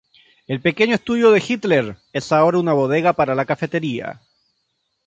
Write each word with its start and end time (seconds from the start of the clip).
El 0.47 0.61
pequeño 0.61 0.95
estudio 0.95 1.29
de 1.29 1.43
Hitler 1.47 1.95
es 2.11 2.31
ahora 2.31 2.57
una 2.57 2.73
bodega 2.73 3.13
para 3.13 3.35
la 3.35 3.45
cafetería. 3.45 4.19